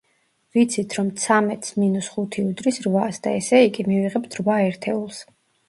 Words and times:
ვიცით, 0.55 0.95
რომ 0.99 1.11
ცამეტს 1.23 1.75
მინუს 1.83 2.09
ხუთი 2.15 2.47
უდრის 2.47 2.81
რვას 2.87 3.21
და 3.29 3.37
ესე 3.43 3.63
იგი, 3.69 3.89
მივიღებთ 3.93 4.43
რვა 4.43 4.59
ერთეულს. 4.67 5.25